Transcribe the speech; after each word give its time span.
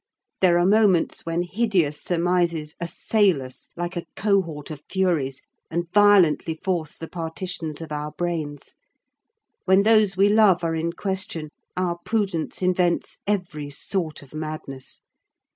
There 0.39 0.57
are 0.57 0.65
moments 0.65 1.27
when 1.27 1.43
hideous 1.43 2.01
surmises 2.01 2.73
assail 2.79 3.39
us 3.43 3.69
like 3.77 3.95
a 3.95 4.07
cohort 4.15 4.71
of 4.71 4.81
furies, 4.89 5.43
and 5.69 5.91
violently 5.93 6.55
force 6.63 6.95
the 6.95 7.07
partitions 7.07 7.81
of 7.81 7.91
our 7.91 8.09
brains. 8.11 8.73
When 9.65 9.83
those 9.83 10.17
we 10.17 10.27
love 10.27 10.63
are 10.63 10.73
in 10.73 10.93
question, 10.93 11.51
our 11.77 11.99
prudence 12.03 12.63
invents 12.63 13.19
every 13.27 13.69
sort 13.69 14.23
of 14.23 14.33
madness. 14.33 15.01